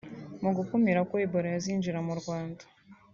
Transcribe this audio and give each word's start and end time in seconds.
Mu 0.43 0.49
gukumira 0.57 0.99
ko 1.09 1.15
Ebola 1.25 1.47
yazinjira 1.55 1.99
mu 2.07 2.13
Rwanda 2.19 2.63